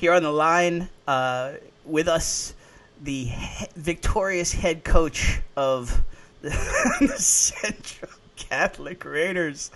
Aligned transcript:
here 0.00 0.14
on 0.14 0.22
the 0.22 0.32
line 0.32 0.88
uh, 1.06 1.52
with 1.84 2.08
us, 2.08 2.54
the 3.02 3.24
he- 3.24 3.66
victorious 3.76 4.50
head 4.50 4.82
coach 4.82 5.42
of 5.58 6.02
the, 6.40 6.48
the 7.00 7.18
Central 7.18 8.10
Catholic 8.34 9.04
Raiders, 9.04 9.70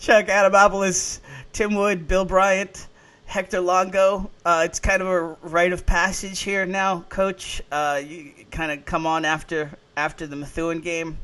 Chuck 0.00 0.26
Adamopoulos, 0.26 1.20
Tim 1.52 1.76
Wood, 1.76 2.08
Bill 2.08 2.24
Bryant. 2.24 2.88
Hector 3.24 3.60
Longo. 3.60 4.30
Uh, 4.44 4.62
it's 4.66 4.78
kind 4.78 5.00
of 5.00 5.08
a 5.08 5.22
rite 5.40 5.72
of 5.72 5.86
passage 5.86 6.40
here 6.40 6.66
now, 6.66 7.00
Coach. 7.08 7.62
Uh, 7.72 8.02
you 8.06 8.30
kind 8.50 8.70
of 8.70 8.84
come 8.84 9.06
on 9.06 9.24
after 9.24 9.70
after 9.96 10.26
the 10.26 10.36
Methuen 10.36 10.80
game. 10.80 11.16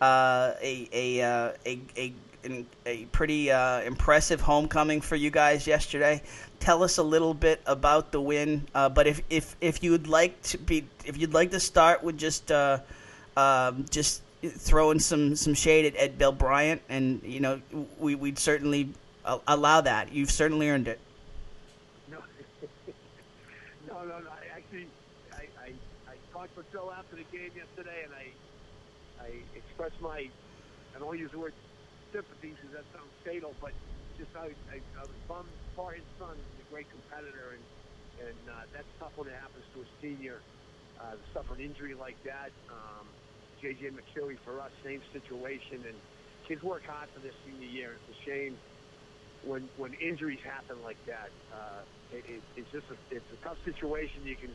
Uh, 0.00 0.52
a 0.62 0.88
a, 0.92 1.22
uh, 1.22 1.52
a 1.66 1.80
a 1.96 2.12
a 2.44 2.64
a 2.86 3.04
pretty 3.06 3.50
uh, 3.50 3.80
impressive 3.80 4.40
homecoming 4.40 5.00
for 5.00 5.16
you 5.16 5.30
guys 5.30 5.66
yesterday. 5.66 6.22
Tell 6.58 6.82
us 6.82 6.98
a 6.98 7.02
little 7.02 7.34
bit 7.34 7.60
about 7.66 8.12
the 8.12 8.20
win. 8.20 8.66
Uh, 8.74 8.88
but 8.88 9.06
if, 9.06 9.22
if 9.30 9.56
if 9.60 9.82
you'd 9.82 10.06
like 10.06 10.40
to 10.42 10.58
be 10.58 10.86
if 11.04 11.16
you'd 11.16 11.34
like 11.34 11.50
to 11.52 11.60
start 11.60 12.02
with 12.02 12.18
just 12.18 12.50
uh, 12.52 12.78
um, 13.36 13.84
just 13.90 14.22
throwing 14.42 14.98
some 14.98 15.36
some 15.36 15.54
shade 15.54 15.86
at, 15.86 15.96
at 15.96 16.18
Bill 16.18 16.32
Bryant, 16.32 16.82
and 16.88 17.22
you 17.22 17.40
know 17.40 17.60
we 17.98 18.14
we'd 18.14 18.38
certainly 18.38 18.90
allow 19.46 19.80
that. 19.80 20.12
You've 20.12 20.30
certainly 20.30 20.68
earned 20.70 20.88
it. 20.88 20.98
No, 23.88 24.04
no, 24.04 24.18
no. 24.20 24.30
I 24.30 24.56
actually, 24.56 24.86
I, 25.32 25.42
I, 25.60 25.72
I 26.08 26.14
talked 26.32 26.56
with 26.56 26.70
Joe 26.72 26.92
after 26.96 27.16
the 27.16 27.24
game 27.36 27.50
yesterday, 27.54 28.04
and 28.04 28.12
I, 28.14 29.24
I 29.24 29.30
expressed 29.54 30.00
my, 30.00 30.28
I 30.94 30.98
don't 30.98 31.18
use 31.18 31.30
the 31.32 31.38
word 31.38 31.52
sympathy 32.12 32.54
because 32.54 32.72
that 32.74 32.86
sounds 32.94 33.10
fatal, 33.24 33.54
but 33.60 33.72
just 34.18 34.30
I, 34.36 34.52
I, 34.70 34.78
I 35.00 35.04
was 35.06 35.18
bummed 35.26 35.50
for 35.74 35.92
his 35.96 36.04
son. 36.20 36.36
He's 36.36 36.66
a 36.66 36.68
great 36.70 36.88
competitor, 36.90 37.56
and 37.56 37.64
and 38.28 38.40
uh, 38.52 38.64
that's 38.74 38.90
tough 39.00 39.16
when 39.16 39.28
it 39.32 39.38
happens 39.40 39.64
to 39.74 39.80
a 39.80 39.88
senior. 40.02 40.38
Uh, 41.00 41.16
to 41.16 41.24
suffer 41.32 41.56
an 41.56 41.64
injury 41.64 41.96
like 41.96 42.18
that. 42.28 42.52
Um, 42.68 43.08
JJ 43.64 43.96
McSherry 43.96 44.36
for 44.44 44.60
us, 44.60 44.68
same 44.84 45.00
situation, 45.16 45.80
and 45.88 45.96
kids 46.46 46.62
work 46.62 46.84
hard 46.84 47.08
for 47.16 47.20
this 47.24 47.32
senior 47.48 47.68
year. 47.72 47.96
It's 47.96 48.12
a 48.12 48.18
shame 48.28 48.54
when 49.46 49.68
when 49.78 49.94
injuries 49.94 50.40
happen 50.44 50.76
like 50.84 51.00
that. 51.08 51.32
Uh, 51.48 51.80
it, 52.12 52.24
it, 52.28 52.42
it's 52.56 52.70
just 52.72 52.84
a, 52.92 52.96
it's 53.14 53.30
a 53.32 53.40
tough 53.40 53.56
situation. 53.64 54.20
You 54.28 54.36
can, 54.36 54.52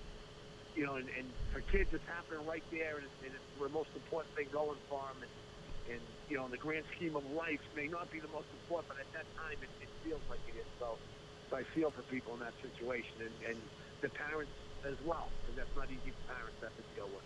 you 0.75 0.85
know, 0.85 0.95
and, 1.01 1.09
and 1.17 1.25
for 1.53 1.61
kids, 1.73 1.89
it's 1.93 2.05
happening 2.05 2.45
right 2.45 2.63
there, 2.69 3.01
and, 3.01 3.09
and 3.25 3.33
it's 3.33 3.49
the 3.57 3.69
most 3.69 3.89
important 3.95 4.29
thing 4.37 4.47
going 4.53 4.77
for 4.89 5.01
them. 5.01 5.25
And, 5.25 5.44
and 5.89 6.01
you 6.27 6.37
know, 6.37 6.45
in 6.45 6.51
the 6.51 6.57
grand 6.57 6.85
scheme 6.95 7.15
of 7.15 7.23
life, 7.25 7.61
may 7.75 7.87
not 7.87 8.09
be 8.11 8.19
the 8.19 8.31
most 8.33 8.47
important, 8.53 8.89
but 8.89 8.97
at 8.97 9.09
that 9.13 9.27
time, 9.37 9.57
it, 9.61 9.69
it 9.81 9.89
feels 10.03 10.21
like 10.29 10.41
it 10.47 10.57
is. 10.57 10.69
So, 10.79 10.97
so 11.49 11.57
I 11.57 11.63
feel 11.73 11.91
for 11.91 12.03
people 12.03 12.33
in 12.33 12.39
that 12.41 12.55
situation, 12.61 13.21
and, 13.21 13.35
and 13.47 13.57
the 14.01 14.09
parents 14.09 14.53
as 14.85 14.97
well, 15.05 15.29
because 15.41 15.55
that's 15.57 15.75
not 15.75 15.89
easy 15.89 16.11
for 16.11 16.33
parents 16.33 16.57
to 16.59 16.65
have 16.65 16.75
to 16.77 16.85
deal 16.95 17.09
with. 17.09 17.25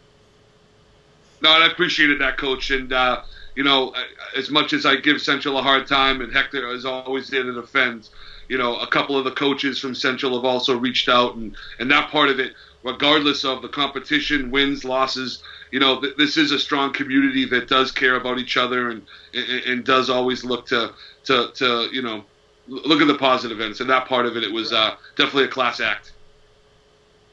No, 1.41 1.55
and 1.55 1.63
I 1.63 1.67
appreciated 1.67 2.19
that, 2.19 2.37
coach. 2.37 2.69
And 2.71 2.91
uh, 2.91 3.21
you 3.55 3.63
know, 3.63 3.93
as 4.35 4.49
much 4.49 4.73
as 4.73 4.85
I 4.85 4.97
give 4.97 5.21
Central 5.21 5.57
a 5.57 5.61
hard 5.61 5.87
time, 5.87 6.21
and 6.21 6.31
Hector 6.33 6.67
is 6.73 6.85
always 6.85 7.29
there 7.29 7.43
to 7.43 7.53
defend, 7.53 8.09
you 8.49 8.57
know, 8.57 8.77
a 8.77 8.87
couple 8.87 9.17
of 9.17 9.23
the 9.23 9.31
coaches 9.31 9.79
from 9.79 9.95
Central 9.95 10.35
have 10.35 10.45
also 10.45 10.77
reached 10.77 11.07
out, 11.07 11.35
and 11.35 11.55
and 11.79 11.89
that 11.91 12.11
part 12.11 12.29
of 12.29 12.39
it, 12.39 12.53
regardless 12.83 13.43
of 13.43 13.61
the 13.61 13.67
competition, 13.67 14.51
wins, 14.51 14.85
losses, 14.85 15.43
you 15.71 15.79
know, 15.79 15.99
th- 15.99 16.15
this 16.17 16.37
is 16.37 16.51
a 16.51 16.59
strong 16.59 16.93
community 16.93 17.45
that 17.45 17.67
does 17.67 17.91
care 17.91 18.15
about 18.15 18.39
each 18.39 18.57
other 18.57 18.89
and, 18.89 19.05
and 19.33 19.63
and 19.65 19.85
does 19.85 20.09
always 20.09 20.43
look 20.43 20.65
to 20.67 20.93
to 21.25 21.51
to 21.55 21.89
you 21.91 22.01
know 22.01 22.23
look 22.67 23.01
at 23.01 23.07
the 23.07 23.17
positive 23.17 23.59
ends. 23.61 23.81
And 23.81 23.89
that 23.89 24.07
part 24.07 24.25
of 24.25 24.37
it, 24.37 24.43
it 24.43 24.51
was 24.51 24.71
uh, 24.71 24.95
definitely 25.17 25.45
a 25.45 25.49
class 25.49 25.79
act. 25.79 26.11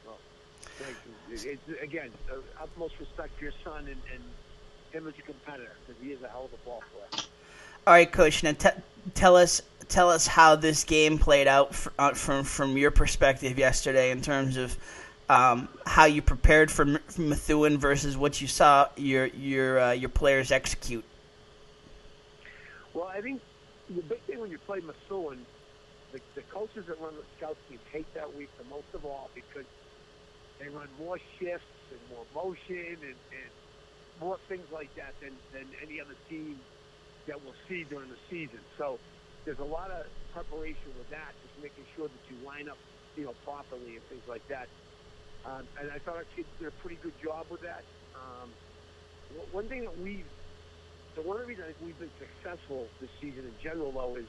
Well, 0.05 0.17
it, 1.31 1.59
again, 1.81 2.09
uh, 2.31 2.37
utmost 2.61 2.95
respect 2.99 3.37
for 3.37 3.45
your 3.45 3.53
son 3.63 3.87
and, 3.87 4.01
and 4.13 4.23
him 4.91 5.07
as 5.07 5.13
a 5.17 5.21
competitor 5.21 5.71
because 5.85 6.01
he 6.01 6.11
is 6.11 6.21
a 6.23 6.27
hell 6.27 6.45
of 6.45 6.53
a 6.53 6.65
ball 6.65 6.83
player. 6.91 7.23
All 7.85 7.93
right, 7.93 8.11
Coach. 8.11 8.43
Now 8.43 8.53
t- 8.53 8.69
tell 9.13 9.35
us 9.35 9.61
tell 9.87 10.09
us 10.09 10.27
how 10.27 10.55
this 10.55 10.83
game 10.83 11.17
played 11.17 11.47
out 11.47 11.73
for, 11.73 11.93
uh, 11.97 12.13
from 12.13 12.43
from 12.43 12.77
your 12.77 12.91
perspective 12.91 13.57
yesterday 13.57 14.11
in 14.11 14.21
terms 14.21 14.57
of 14.57 14.77
um, 15.29 15.67
how 15.85 16.05
you 16.05 16.21
prepared 16.21 16.71
for, 16.71 16.85
Methuen 17.17 17.77
versus 17.77 18.15
what 18.15 18.41
you 18.41 18.47
saw 18.47 18.87
your 18.95 19.25
your 19.27 19.79
uh, 19.79 19.91
your 19.91 20.09
players 20.09 20.51
execute. 20.51 21.03
Well, 22.93 23.07
I 23.07 23.21
think 23.21 23.41
the 23.89 24.01
big 24.01 24.21
thing 24.21 24.39
when 24.39 24.51
you 24.51 24.57
play 24.59 24.79
Methuen, 24.79 25.45
the, 26.11 26.19
the 26.35 26.41
coaches 26.43 26.85
that 26.87 26.99
run 27.01 27.13
the 27.15 27.23
scout 27.37 27.57
team 27.69 27.79
hate 27.91 28.11
that 28.15 28.35
week 28.35 28.49
the 28.57 28.63
most 28.69 28.87
of 28.93 29.05
all 29.05 29.29
because 29.35 29.65
they 30.59 30.69
run 30.69 30.87
more 30.99 31.19
shifts 31.39 31.65
and 31.91 31.99
more 32.09 32.25
motion 32.33 32.97
and, 33.01 33.19
and 33.31 33.51
more 34.19 34.37
things 34.49 34.65
like 34.73 34.93
that 34.95 35.13
than, 35.21 35.33
than 35.53 35.67
any 35.85 36.01
other 36.01 36.15
team 36.29 36.59
that 37.27 37.43
we'll 37.43 37.53
see 37.69 37.83
during 37.83 38.09
the 38.09 38.17
season. 38.29 38.59
So 38.77 38.97
there's 39.45 39.59
a 39.59 39.63
lot 39.63 39.91
of 39.91 40.05
preparation 40.33 40.91
with 40.97 41.09
that, 41.11 41.33
just 41.45 41.61
making 41.61 41.85
sure 41.95 42.07
that 42.07 42.23
you 42.29 42.45
line 42.45 42.67
up, 42.67 42.77
you 43.15 43.25
know, 43.25 43.35
properly 43.45 43.95
and 43.95 44.03
things 44.09 44.23
like 44.27 44.47
that. 44.47 44.67
Um, 45.47 45.63
and 45.79 45.91
I 45.91 45.99
thought 45.99 46.19
our 46.19 46.27
kids 46.35 46.47
did 46.59 46.67
a 46.67 46.75
pretty 46.83 46.99
good 47.01 47.15
job 47.23 47.45
with 47.49 47.61
that. 47.61 47.83
Um, 48.15 48.51
one 49.51 49.67
thing 49.71 49.87
that 49.87 49.95
we've, 50.03 50.27
so 51.15 51.21
one 51.21 51.37
of 51.39 51.43
the 51.43 51.47
reasons 51.47 51.71
I 51.71 51.71
think 51.71 51.87
we've 51.87 51.99
been 52.03 52.17
successful 52.19 52.87
this 52.99 53.09
season 53.21 53.47
in 53.47 53.55
general, 53.63 53.91
though, 53.91 54.19
is 54.19 54.27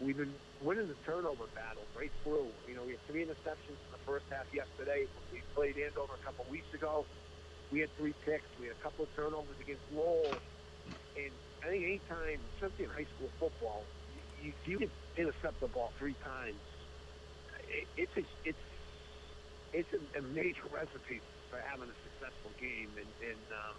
we've 0.00 0.16
been 0.16 0.32
winning 0.62 0.88
the 0.88 0.96
turnover 1.04 1.44
battle 1.54 1.84
right 1.96 2.10
through. 2.24 2.48
You 2.66 2.76
know, 2.76 2.82
we 2.82 2.96
had 2.96 3.04
three 3.06 3.24
interceptions 3.24 3.76
in 3.76 3.90
the 3.92 4.02
first 4.06 4.24
half 4.30 4.48
yesterday. 4.54 5.04
We 5.32 5.42
played 5.54 5.76
Andover 5.76 6.16
a 6.16 6.24
couple 6.24 6.46
weeks 6.50 6.72
ago. 6.72 7.04
We 7.70 7.80
had 7.80 7.92
three 7.98 8.14
picks. 8.24 8.48
We 8.58 8.72
had 8.72 8.76
a 8.80 8.82
couple 8.82 9.04
of 9.04 9.10
turnovers 9.14 9.58
against 9.60 9.84
Lowell. 9.92 10.32
And 11.16 11.32
I 11.60 11.66
think 11.68 11.84
anytime, 11.84 12.40
especially 12.56 12.88
in 12.88 12.90
high 12.90 13.08
school 13.16 13.28
football, 13.38 13.84
you, 14.42 14.52
if 14.56 14.68
you 14.68 14.78
can 14.78 14.90
intercept 15.16 15.60
the 15.60 15.68
ball 15.68 15.92
three 15.98 16.16
times, 16.24 16.56
it, 17.68 18.08
it's 18.16 18.28
it's 18.44 18.64
it's 19.72 19.92
a, 19.92 20.00
a 20.18 20.22
major 20.22 20.64
recipe 20.72 21.20
for 21.50 21.60
having 21.60 21.88
a 21.88 21.98
successful 22.04 22.52
game. 22.60 22.88
And 22.96 23.10
and 23.24 23.44
um, 23.52 23.76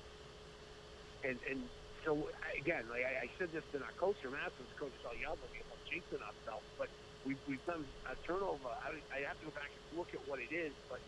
and 1.23 1.37
and 1.49 1.59
so 2.05 2.17
again, 2.57 2.85
like 2.89 3.03
I, 3.05 3.25
I 3.25 3.29
said 3.37 3.51
this 3.51 3.63
to 3.73 3.81
our 3.81 3.95
coach 3.97 4.17
from 4.21 4.35
Athens, 4.35 4.69
Coach 4.79 4.93
Sal 5.03 5.13
me 5.13 5.25
about 5.25 5.81
jinxing 5.89 6.21
ourselves, 6.21 6.65
but 6.77 6.89
we've 7.25 7.41
we've 7.47 7.63
done 7.65 7.85
a 8.07 8.15
turnover. 8.25 8.69
I, 8.83 8.97
I 9.13 9.25
have 9.27 9.39
to 9.39 9.45
go 9.49 9.53
back 9.55 9.69
and 9.69 9.99
look 9.99 10.09
at 10.13 10.21
what 10.29 10.39
it 10.39 10.53
is, 10.53 10.71
but 10.89 10.99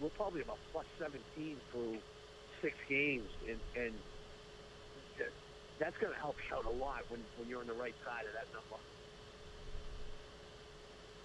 we're 0.00 0.14
probably 0.16 0.42
about 0.42 0.58
plus 0.72 0.86
17 0.98 1.56
through 1.70 1.98
six 2.60 2.74
games, 2.88 3.28
and 3.48 3.60
and 3.76 3.94
that's 5.78 5.96
going 5.98 6.12
to 6.12 6.18
help 6.18 6.36
you 6.48 6.56
out 6.56 6.64
a 6.64 6.76
lot 6.78 7.02
when 7.10 7.20
when 7.36 7.48
you're 7.48 7.60
on 7.60 7.66
the 7.66 7.78
right 7.78 7.94
side 8.04 8.24
of 8.26 8.32
that 8.34 8.46
number. 8.54 8.78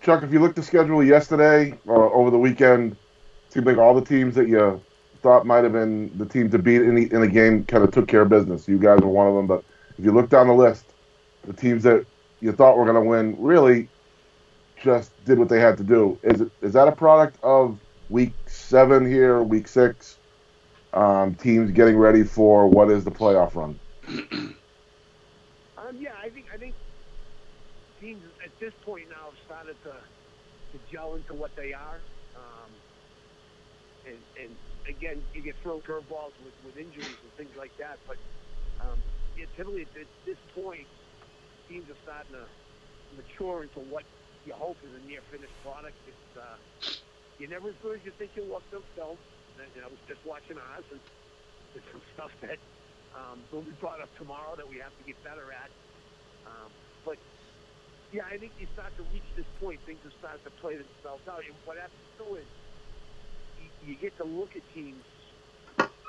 Chuck, 0.01 0.23
if 0.23 0.31
you 0.31 0.39
looked 0.39 0.57
at 0.57 0.63
the 0.63 0.63
schedule 0.63 1.03
yesterday 1.03 1.77
or 1.85 2.13
over 2.13 2.31
the 2.31 2.37
weekend, 2.37 2.93
it 2.93 3.53
seemed 3.53 3.65
like 3.65 3.77
all 3.77 3.93
the 3.93 4.05
teams 4.05 4.35
that 4.35 4.47
you 4.47 4.81
thought 5.21 5.45
might 5.45 5.63
have 5.63 5.73
been 5.73 6.15
the 6.17 6.25
team 6.25 6.49
to 6.51 6.57
beat 6.57 6.81
in 6.81 6.95
the, 6.95 7.11
in 7.11 7.21
the 7.21 7.27
game 7.27 7.65
kind 7.65 7.83
of 7.83 7.91
took 7.91 8.07
care 8.07 8.21
of 8.21 8.29
business. 8.29 8.67
You 8.67 8.77
guys 8.77 8.99
were 9.01 9.09
one 9.09 9.27
of 9.27 9.35
them, 9.35 9.47
but 9.47 9.63
if 9.97 10.05
you 10.05 10.11
look 10.11 10.29
down 10.29 10.47
the 10.47 10.53
list, 10.53 10.85
the 11.45 11.53
teams 11.53 11.83
that 11.83 12.05
you 12.39 12.51
thought 12.51 12.77
were 12.77 12.85
going 12.85 13.03
to 13.03 13.09
win 13.09 13.35
really 13.39 13.89
just 14.83 15.11
did 15.25 15.39
what 15.39 15.49
they 15.49 15.59
had 15.59 15.77
to 15.77 15.83
do. 15.83 16.19
Is 16.23 16.41
it, 16.41 16.51
is 16.61 16.73
that 16.73 16.87
a 16.87 16.91
product 16.91 17.37
of 17.43 17.79
week 18.09 18.33
seven 18.45 19.05
here, 19.09 19.41
week 19.41 19.67
six? 19.67 20.17
Um, 20.93 21.35
teams 21.35 21.71
getting 21.71 21.97
ready 21.97 22.23
for 22.23 22.67
what 22.67 22.89
is 22.89 23.03
the 23.03 23.11
playoff 23.11 23.55
run? 23.55 23.79
um, 24.07 24.55
yeah, 25.99 26.13
I 26.23 26.29
think 26.29 26.45
I 26.53 26.57
think 26.57 26.73
teams 27.99 28.21
at 28.47 28.59
this 28.59 28.73
point 28.87 29.09
now 29.09 29.27
have 29.29 29.39
started 29.45 29.75
to 29.83 29.95
to 30.71 30.77
gel 30.91 31.15
into 31.15 31.33
what 31.33 31.51
they 31.55 31.71
are. 31.73 31.99
Um, 32.35 32.71
and, 34.05 34.19
and 34.39 34.51
again, 34.87 35.23
you 35.33 35.41
get 35.43 35.55
thrown 35.63 35.81
curveballs 35.81 36.35
with, 36.43 36.55
with 36.65 36.75
injuries 36.75 37.15
and 37.23 37.31
things 37.35 37.55
like 37.57 37.71
that. 37.79 37.99
But 38.07 38.17
um, 38.83 38.99
yeah, 39.37 39.47
typically 39.55 39.83
at 39.83 40.07
this 40.25 40.39
point, 40.55 40.87
teams 41.67 41.87
are 41.89 41.99
starting 42.03 42.35
to 42.35 42.47
mature 43.15 43.63
into 43.63 43.79
what 43.91 44.03
you 44.45 44.53
hope 44.53 44.77
is 44.83 44.95
a 44.95 45.03
near 45.07 45.21
finished 45.31 45.55
product. 45.63 45.95
It's 46.07 46.37
uh, 46.39 46.57
you're 47.39 47.51
never 47.51 47.69
as 47.69 47.75
good 47.83 47.99
as 47.99 48.05
you 48.05 48.11
think 48.17 48.31
you 48.35 48.43
look 48.43 48.63
on 48.73 48.83
film. 48.95 49.17
And 49.59 49.83
I 49.83 49.87
was 49.87 49.99
just 50.07 50.23
watching 50.25 50.57
ours, 50.57 50.85
and 50.91 50.99
there's 51.73 51.85
some 51.91 52.01
stuff 52.13 52.31
that 52.41 52.59
um, 53.17 53.39
will 53.51 53.63
be 53.63 53.71
brought 53.79 54.01
up 54.01 54.09
tomorrow 54.17 54.55
that 54.55 54.67
we 54.67 54.77
have 54.77 54.95
to 54.99 55.03
get 55.03 55.17
better 55.23 55.51
at. 55.51 55.69
Um, 56.45 56.69
but 57.03 57.17
yeah, 58.11 58.23
I 58.25 58.37
think 58.39 58.55
you 58.57 58.67
start 58.73 58.95
to 58.97 59.03
reach 59.03 59.25
this 59.35 59.47
point, 59.59 59.83
things 59.85 60.01
have 60.03 60.13
started 60.17 60.43
to 60.43 60.51
play 60.51 60.77
themselves 60.77 61.25
out. 61.27 61.45
And 61.45 61.59
what 61.63 61.77
too 62.17 62.35
is 62.37 62.49
you, 63.55 63.71
you 63.79 63.99
get 63.99 64.17
to 64.17 64.25
look 64.25 64.51
at 64.55 64.63
teams 64.73 65.05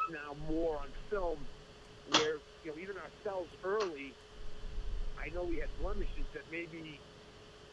now 0.09 0.35
more 0.35 0.79
on 0.81 0.95
film, 1.11 1.51
where 2.05 2.43
you 2.63 2.73
know 2.73 2.79
even 2.79 2.97
ourselves 2.99 3.53
early. 3.65 4.19
I 5.17 5.31
know 5.31 5.45
we 5.45 5.59
had 5.59 5.77
blemishes 5.77 6.29
that 6.35 6.45
maybe 6.49 7.05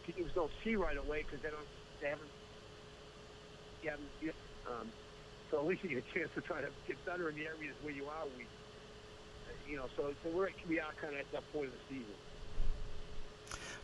teams 0.05 0.33
don't 0.33 0.53
see 0.63 0.75
right 0.75 0.97
away 0.97 1.23
because 1.23 1.41
they 1.43 1.51
don't 1.51 1.69
they 2.01 2.09
haven't 2.09 2.33
you 3.81 3.91
haven't 3.91 4.13
yet. 4.21 4.35
Um, 4.65 4.95
so 5.51 5.59
at 5.59 5.65
least 5.67 5.83
you 5.83 5.89
get 5.89 5.99
a 5.99 6.19
chance 6.19 6.31
to 6.35 6.41
try 6.41 6.61
to 6.61 6.71
get 6.87 7.03
better 7.05 7.29
in 7.29 7.35
the 7.35 7.45
areas 7.45 7.77
where 7.81 7.93
you 7.93 8.07
are 8.07 8.27
weak. 8.29 8.51
Uh, 9.47 9.51
You 9.65 9.77
know, 9.77 9.89
so, 9.95 10.15
so 10.23 10.29
we're 10.29 10.49
we 10.67 10.79
are 10.79 10.93
kind 10.95 11.15
of 11.15 11.21
at 11.21 11.31
that 11.31 11.47
point 11.51 11.69
of 11.69 11.73
the 11.75 11.81
season. 11.89 12.19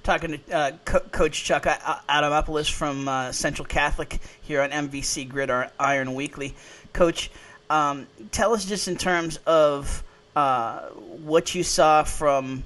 Talking 0.03 0.39
to 0.47 0.55
uh, 0.55 0.71
Co- 0.83 0.99
Coach 0.99 1.43
Chuck 1.43 1.65
Adamopoulos 1.65 2.71
from 2.71 3.07
uh, 3.07 3.31
Central 3.31 3.65
Catholic 3.65 4.19
here 4.41 4.61
on 4.61 4.71
MVC 4.71 5.29
Gridiron 5.29 6.15
Weekly. 6.15 6.55
Coach, 6.91 7.29
um, 7.69 8.07
tell 8.31 8.53
us 8.53 8.65
just 8.65 8.87
in 8.87 8.97
terms 8.97 9.37
of 9.45 10.03
uh, 10.35 10.87
what 10.89 11.53
you 11.53 11.63
saw 11.63 12.03
from 12.03 12.63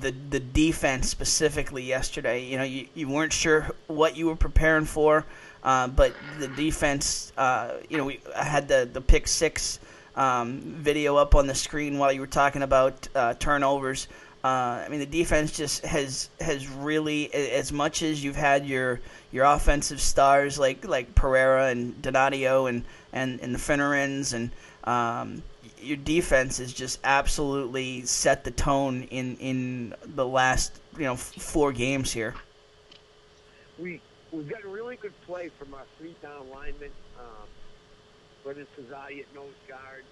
the 0.00 0.14
the 0.30 0.40
defense 0.40 1.08
specifically 1.08 1.82
yesterday. 1.82 2.44
You 2.44 2.58
know, 2.58 2.64
you, 2.64 2.86
you 2.94 3.08
weren't 3.08 3.32
sure 3.32 3.70
what 3.86 4.16
you 4.16 4.26
were 4.26 4.36
preparing 4.36 4.84
for, 4.84 5.24
uh, 5.62 5.88
but 5.88 6.14
the 6.38 6.48
defense. 6.48 7.32
Uh, 7.36 7.74
you 7.88 7.96
know, 7.96 8.04
we 8.04 8.20
had 8.34 8.68
the 8.68 8.88
the 8.90 9.00
pick 9.00 9.28
six 9.28 9.78
um, 10.16 10.60
video 10.60 11.16
up 11.16 11.34
on 11.34 11.46
the 11.46 11.54
screen 11.54 11.98
while 11.98 12.12
you 12.12 12.20
were 12.20 12.26
talking 12.26 12.62
about 12.62 13.08
uh, 13.14 13.34
turnovers. 13.34 14.08
Uh, 14.44 14.82
I 14.84 14.88
mean, 14.88 15.00
the 15.00 15.06
defense 15.06 15.56
just 15.56 15.84
has 15.84 16.30
has 16.40 16.68
really, 16.68 17.32
as 17.34 17.72
much 17.72 18.02
as 18.02 18.22
you've 18.22 18.36
had 18.36 18.64
your 18.66 19.00
your 19.32 19.44
offensive 19.44 20.00
stars 20.00 20.58
like 20.58 20.86
like 20.86 21.14
Pereira 21.14 21.68
and 21.68 22.00
Donadio 22.00 22.68
and 22.68 22.84
and, 23.12 23.40
and 23.40 23.54
the 23.54 23.58
Finnerins 23.58 24.34
and 24.34 24.50
um, 24.84 25.42
your 25.80 25.96
defense 25.96 26.58
has 26.58 26.72
just 26.72 27.00
absolutely 27.04 28.02
set 28.02 28.44
the 28.44 28.50
tone 28.52 29.04
in 29.04 29.36
in 29.38 29.94
the 30.04 30.26
last 30.26 30.78
you 30.96 31.04
know 31.04 31.16
four 31.16 31.72
games 31.72 32.12
here. 32.12 32.34
We 33.78 34.00
we've 34.30 34.48
got 34.48 34.64
a 34.64 34.68
really 34.68 34.96
good 34.96 35.14
play 35.26 35.50
from 35.58 35.74
our 35.74 35.84
three 35.98 36.14
down 36.22 36.48
linemen. 36.50 36.90
Um, 37.18 37.48
Brendan 38.44 38.66
Cesaria 38.78 39.20
at 39.20 39.34
nose 39.34 39.52
guard. 39.68 40.04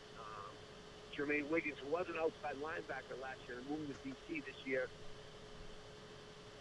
Jermaine 1.16 1.48
Wiggins, 1.48 1.80
who 1.80 1.88
was 1.88 2.04
an 2.12 2.20
outside 2.20 2.60
linebacker 2.60 3.16
last 3.24 3.40
year, 3.48 3.56
and 3.56 3.66
moving 3.72 3.88
to 3.88 3.96
DC 4.04 4.44
this 4.44 4.60
year. 4.68 4.86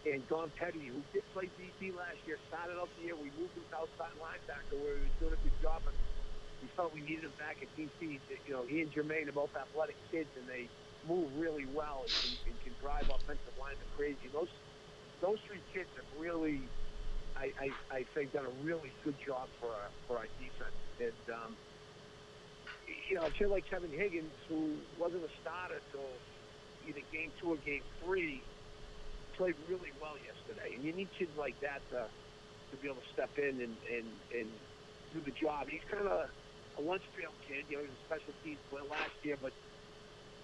And 0.07 0.23
Don 0.29 0.49
Petty, 0.55 0.87
who 0.87 1.01
did 1.11 1.23
play 1.33 1.49
DC 1.59 1.91
last 1.91 2.17
year, 2.25 2.39
started 2.47 2.79
out 2.79 2.87
the 2.97 3.11
year. 3.11 3.15
We 3.19 3.33
moved 3.35 3.57
him 3.57 3.65
to 3.73 3.75
outside 3.83 4.13
linebacker 4.21 4.79
where 4.79 4.95
he 4.95 5.03
was 5.03 5.15
doing 5.19 5.35
a 5.35 5.41
good 5.43 5.59
job. 5.61 5.81
And 5.83 5.97
we 6.61 6.67
felt 6.77 6.93
we 6.93 7.01
needed 7.01 7.25
him 7.25 7.35
back 7.37 7.57
at 7.59 7.69
DC. 7.75 7.99
You 7.99 8.53
know, 8.53 8.63
he 8.63 8.81
and 8.81 8.93
Jermaine 8.93 9.27
are 9.27 9.35
both 9.35 9.51
athletic 9.57 9.97
kids, 10.11 10.29
and 10.39 10.47
they 10.47 10.69
move 11.09 11.27
really 11.37 11.65
well 11.73 12.05
and, 12.05 12.37
and 12.47 12.55
can 12.63 12.73
drive 12.81 13.09
offensive 13.09 13.55
linemen 13.59 13.85
crazy. 13.97 14.29
Those 14.31 14.49
those 15.21 15.39
three 15.47 15.61
kids 15.73 15.89
have 15.95 16.05
really, 16.21 16.61
I, 17.37 17.51
I, 17.59 17.69
I 17.89 18.05
think, 18.13 18.33
done 18.33 18.45
a 18.45 18.65
really 18.65 18.91
good 19.03 19.15
job 19.25 19.47
for 19.59 19.67
our, 19.67 19.89
for 20.07 20.17
our 20.17 20.27
defense. 20.37 20.75
And, 20.99 21.35
um, 21.35 21.55
you 23.09 23.15
know, 23.15 23.25
a 23.25 23.31
kid 23.31 23.47
like 23.47 23.69
Kevin 23.69 23.91
Higgins, 23.91 24.33
who 24.49 24.75
wasn't 24.99 25.23
a 25.23 25.29
starter 25.41 25.81
till 25.91 26.09
either 26.87 27.01
game 27.11 27.31
two 27.39 27.53
or 27.53 27.57
game 27.57 27.83
three, 28.03 28.41
played 29.37 29.55
really 29.69 29.91
well 30.01 30.15
yesterday. 30.17 30.75
And 30.75 30.83
you 30.83 30.93
need 30.93 31.09
kids 31.17 31.31
like 31.37 31.59
that 31.61 31.81
to, 31.91 32.07
to 32.71 32.77
be 32.81 32.87
able 32.87 33.01
to 33.01 33.13
step 33.13 33.29
in 33.37 33.61
and, 33.61 33.75
and, 33.91 34.07
and 34.33 34.47
do 35.13 35.19
the 35.25 35.31
job. 35.31 35.67
He's 35.69 35.83
kind 35.89 36.07
of 36.07 36.29
a 36.77 36.81
lunch 36.81 37.03
pail 37.17 37.31
kid. 37.47 37.65
You 37.69 37.77
know, 37.77 37.83
he 37.83 37.89
was 37.89 37.97
a 37.97 38.05
special 38.05 38.33
teams 38.43 38.59
player 38.69 38.83
last 38.89 39.15
year, 39.23 39.37
but 39.41 39.51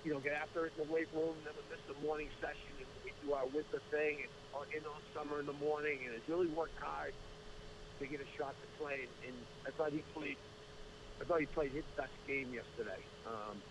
you 0.03 0.11
know, 0.13 0.19
get 0.19 0.33
after 0.33 0.65
it 0.65 0.73
in 0.77 0.87
the 0.87 0.93
weight 0.93 1.07
room, 1.13 1.35
never 1.45 1.61
miss 1.69 1.79
a 1.85 2.05
morning 2.05 2.27
session, 2.41 2.73
and 2.79 2.89
we 3.05 3.13
do 3.21 3.33
our 3.33 3.45
winter 3.45 3.81
thing, 3.91 4.17
and 4.25 4.31
uh, 4.55 4.65
in 4.75 4.81
on 4.85 4.97
summer 5.13 5.39
in 5.39 5.45
the 5.45 5.59
morning, 5.61 5.99
and 6.05 6.13
has 6.13 6.25
really 6.27 6.47
worked 6.47 6.77
hard 6.81 7.13
to 7.99 8.07
get 8.07 8.19
a 8.19 8.25
shot 8.37 8.55
to 8.57 8.67
play. 8.81 9.05
And, 9.05 9.13
and 9.29 9.37
I 9.67 9.69
thought 9.77 9.91
he 9.91 10.01
played, 10.17 10.37
I 11.21 11.23
thought 11.23 11.39
he 11.39 11.45
played 11.45 11.71
his 11.71 11.85
best 11.95 12.11
game 12.25 12.49
yesterday. 12.51 12.97
Um, 13.29 13.61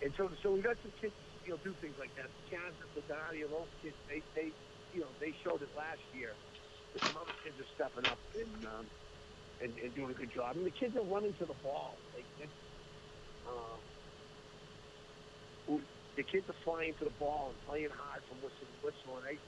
and 0.00 0.14
so, 0.16 0.30
so 0.42 0.54
we 0.54 0.62
got 0.62 0.76
some 0.82 0.92
kids, 1.00 1.14
you 1.44 1.50
know, 1.50 1.58
do 1.64 1.74
things 1.82 1.98
like 1.98 2.14
that. 2.14 2.30
Kansas, 2.50 2.86
the 2.94 3.02
Donadio, 3.02 3.50
those 3.50 3.66
kids, 3.82 3.96
they, 4.08 4.22
they, 4.38 4.52
you 4.94 5.00
know, 5.00 5.10
they 5.18 5.34
showed 5.42 5.60
it 5.60 5.68
last 5.76 6.00
year. 6.14 6.30
But 6.92 7.02
some 7.02 7.16
other 7.16 7.34
kids 7.42 7.58
are 7.58 7.70
stepping 7.74 8.06
up 8.06 8.18
and, 8.38 8.66
um, 8.66 8.86
and, 9.60 9.74
and 9.76 9.94
doing 9.94 10.10
a 10.10 10.14
good 10.14 10.32
job. 10.32 10.54
I 10.54 10.54
mean, 10.54 10.64
the 10.64 10.78
kids 10.78 10.94
are 10.96 11.02
running 11.02 11.34
to 11.34 11.46
the 11.46 11.58
ball. 11.66 11.96
Like, 12.14 12.24
it's, 12.38 12.52
uh, 13.48 13.76
the 16.14 16.22
kids 16.22 16.46
are 16.48 16.60
flying 16.62 16.94
to 16.94 17.04
the 17.04 17.16
ball 17.18 17.50
and 17.50 17.58
playing 17.66 17.90
hard 17.90 18.22
from 18.28 18.38
whistle 18.38 18.70
to 18.70 18.86
whistle, 18.86 19.16
and, 19.18 19.26
they, 19.26 19.38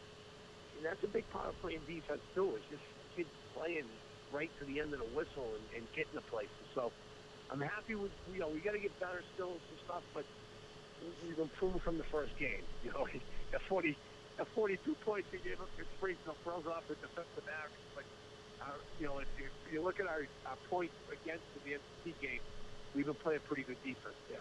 and 0.76 0.84
that's 0.84 1.02
a 1.04 1.08
big 1.08 1.28
part 1.30 1.46
of 1.46 1.54
playing 1.60 1.80
defense 1.86 2.22
too. 2.34 2.56
It's 2.56 2.64
just 2.70 2.82
kids 3.14 3.28
playing 3.54 3.86
right 4.34 4.50
to 4.58 4.66
the 4.66 4.82
end 4.82 4.92
of 4.92 4.98
the 4.98 5.10
whistle 5.14 5.46
and, 5.54 5.64
and 5.78 5.84
getting 5.94 6.18
to 6.18 6.24
places. 6.26 6.66
So 6.74 6.90
I'm 7.50 7.62
happy 7.62 7.94
with 7.94 8.10
you 8.34 8.40
know 8.40 8.50
we 8.50 8.58
got 8.58 8.72
to 8.72 8.82
get 8.82 8.92
better 8.98 9.22
still 9.34 9.54
and 9.54 9.62
some 9.70 9.80
stuff, 9.86 10.02
but 10.12 10.26
we've 11.22 11.38
improved 11.38 11.82
from 11.82 11.96
the 11.96 12.08
first 12.10 12.36
game. 12.38 12.66
You 12.84 12.90
know, 12.92 13.06
at 13.54 13.62
40, 13.62 13.96
at 14.38 14.46
42 14.54 14.94
points 15.06 15.28
we 15.32 15.38
gave 15.38 15.60
up, 15.60 15.70
brings 16.00 16.18
no 16.26 16.34
throws 16.44 16.66
off 16.66 16.82
the 16.88 16.94
defensive 16.96 17.48
average. 17.48 17.86
But 17.94 18.04
uh, 18.60 18.76
you 19.00 19.06
know, 19.06 19.18
if 19.18 19.28
you, 19.38 19.46
if 19.66 19.72
you 19.72 19.82
look 19.82 20.00
at 20.00 20.06
our, 20.06 20.26
our 20.46 20.58
points 20.68 20.92
against 21.08 21.44
the 21.64 21.72
NC 21.72 22.12
game, 22.20 22.40
we've 22.94 23.06
been 23.06 23.14
playing 23.14 23.40
pretty 23.46 23.62
good 23.62 23.80
defense 23.82 24.14
there. 24.28 24.40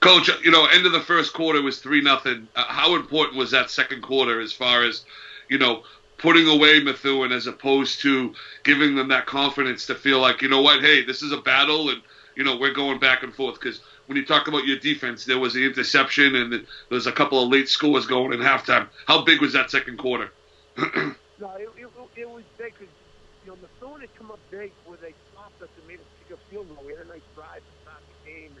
Coach, 0.00 0.30
you 0.44 0.50
know, 0.50 0.66
end 0.66 0.86
of 0.86 0.92
the 0.92 1.00
first 1.00 1.32
quarter 1.34 1.60
was 1.60 1.80
three 1.80 2.00
nothing. 2.00 2.48
Uh, 2.54 2.64
how 2.68 2.94
important 2.94 3.36
was 3.36 3.50
that 3.50 3.70
second 3.70 4.02
quarter 4.02 4.40
as 4.40 4.52
far 4.52 4.84
as, 4.84 5.04
you 5.50 5.58
know, 5.58 5.82
putting 6.18 6.48
away 6.48 6.80
Methuen 6.80 7.32
as 7.32 7.46
opposed 7.46 8.00
to 8.02 8.34
giving 8.64 8.94
them 8.94 9.08
that 9.08 9.26
confidence 9.26 9.86
to 9.86 9.94
feel 9.94 10.20
like, 10.20 10.42
you 10.42 10.48
know 10.48 10.60
what, 10.60 10.80
hey, 10.80 11.04
this 11.04 11.22
is 11.22 11.32
a 11.32 11.38
battle 11.38 11.90
and 11.90 12.02
you 12.36 12.44
know 12.44 12.56
we're 12.56 12.72
going 12.72 12.98
back 13.00 13.22
and 13.22 13.34
forth 13.34 13.58
because 13.60 13.80
when 14.06 14.16
you 14.16 14.24
talk 14.24 14.48
about 14.48 14.66
your 14.66 14.78
defense, 14.78 15.24
there 15.24 15.38
was 15.38 15.54
the 15.54 15.64
interception 15.64 16.34
and 16.36 16.52
there 16.52 16.62
was 16.90 17.06
a 17.06 17.12
couple 17.12 17.42
of 17.42 17.48
late 17.50 17.68
scores 17.68 18.06
going 18.06 18.32
in 18.32 18.40
halftime. 18.40 18.88
How 19.06 19.22
big 19.22 19.40
was 19.40 19.52
that 19.54 19.70
second 19.70 19.98
quarter? 19.98 20.30
No, 21.38 21.54
it, 21.54 21.70
it, 21.78 21.86
it 22.16 22.28
was 22.28 22.42
big 22.58 22.74
because, 22.74 22.90
you 23.44 23.52
know, 23.52 23.56
Methuen 23.62 24.00
had 24.00 24.12
come 24.18 24.32
up 24.32 24.40
big 24.50 24.74
where 24.82 24.98
they 24.98 25.14
stopped 25.30 25.62
us 25.62 25.70
and 25.78 25.86
made 25.86 26.00
us 26.00 26.10
kick 26.18 26.34
a 26.34 26.38
field 26.50 26.66
goal. 26.66 26.82
We 26.84 26.94
had 26.98 27.06
a 27.06 27.08
nice 27.08 27.22
drive 27.32 27.62
to 27.62 27.72
start 27.86 28.02
the 28.10 28.18
game. 28.26 28.58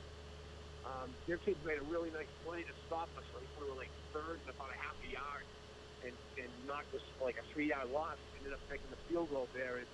Um, 0.86 1.10
their 1.26 1.38
kids 1.38 1.58
made 1.66 1.78
a 1.78 1.82
really 1.82 2.10
nice 2.14 2.30
play 2.46 2.62
to 2.62 2.74
stop 2.86 3.10
us. 3.18 3.24
Think 3.34 3.50
we 3.58 3.66
were 3.66 3.74
like 3.74 3.90
third 4.14 4.38
and 4.46 4.50
about 4.54 4.70
a 4.70 4.78
half 4.78 4.94
a 5.02 5.08
yard 5.10 5.47
and, 6.08 6.16
and 6.40 6.50
knocked 6.66 6.90
us 6.96 7.04
like 7.20 7.36
a 7.36 7.46
three-yard 7.52 7.92
loss. 7.92 8.16
Ended 8.40 8.56
up 8.56 8.62
taking 8.72 8.88
the 8.90 9.00
field 9.06 9.28
goal 9.30 9.46
there. 9.52 9.76
And, 9.76 9.88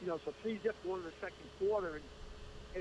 you 0.00 0.08
know, 0.08 0.18
so 0.24 0.32
three 0.42 0.58
zip 0.64 0.74
going 0.82 1.04
in 1.04 1.06
the 1.06 1.18
second 1.20 1.46
quarter. 1.60 2.00
And, 2.00 2.06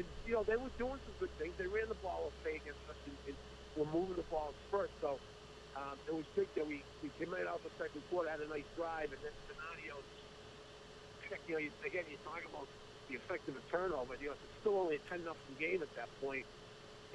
and, 0.01 0.05
you 0.25 0.33
know, 0.33 0.43
they 0.47 0.55
were 0.55 0.71
doing 0.79 0.97
some 1.03 1.15
good 1.19 1.33
things. 1.35 1.53
They 1.59 1.67
ran 1.67 1.91
the 1.91 1.99
ball 1.99 2.31
okay 2.41 2.57
against 2.57 2.81
us 2.87 2.99
and, 3.05 3.15
and 3.27 3.37
were 3.75 3.89
moving 3.91 4.15
the 4.15 4.27
ball 4.31 4.55
first. 4.71 4.95
So, 5.03 5.19
um, 5.75 5.95
it 6.07 6.13
was 6.15 6.27
big 6.35 6.47
that 6.55 6.67
we, 6.67 6.83
we 7.03 7.09
came 7.19 7.31
right 7.31 7.47
out 7.47 7.63
the 7.63 7.71
second 7.79 8.03
quarter, 8.11 8.27
had 8.27 8.43
a 8.43 8.49
nice 8.51 8.67
drive, 8.75 9.07
and 9.07 9.21
then 9.23 9.31
Donadio, 9.47 9.95
you 11.47 11.55
know, 11.55 11.63
you, 11.63 11.71
again, 11.87 12.03
you're 12.11 12.25
talking 12.27 12.51
about 12.51 12.67
the 13.07 13.15
effect 13.15 13.47
of 13.47 13.55
a 13.55 13.63
turnover. 13.71 14.19
You 14.19 14.31
know, 14.31 14.35
it's 14.35 14.59
still 14.59 14.75
only 14.75 14.99
a 14.99 15.03
10 15.07 15.23
nothing 15.23 15.55
game 15.59 15.79
at 15.79 15.91
that 15.95 16.11
point. 16.19 16.43